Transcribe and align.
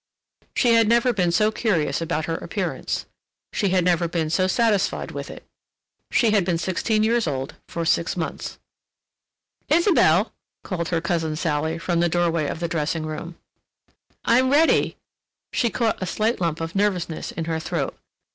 She 0.55 0.73
had 0.73 0.87
never 0.87 1.13
been 1.13 1.31
so 1.31 1.51
curious 1.51 2.01
about 2.01 2.25
her 2.25 2.33
appearance, 2.33 3.05
she 3.53 3.69
had 3.69 3.85
never 3.85 4.07
been 4.07 4.31
so 4.31 4.47
satisfied 4.47 5.11
with 5.11 5.29
it. 5.29 5.45
She 6.09 6.31
had 6.31 6.43
been 6.43 6.57
sixteen 6.57 7.03
years 7.03 7.27
old 7.27 7.53
for 7.69 7.85
six 7.85 8.17
months. 8.17 8.57
"Isabelle!" 9.69 10.33
called 10.63 10.89
her 10.89 11.01
cousin 11.01 11.35
Sally 11.35 11.77
from 11.77 11.99
the 11.99 12.09
doorway 12.09 12.47
of 12.47 12.59
the 12.59 12.67
dressing 12.67 13.05
room. 13.05 13.35
"I'm 14.25 14.49
ready." 14.49 14.97
She 15.53 15.69
caught 15.69 16.01
a 16.01 16.07
slight 16.07 16.41
lump 16.41 16.61
of 16.61 16.73
nervousness 16.73 17.31
in 17.31 17.45
her 17.45 17.59
throat. 17.59 17.95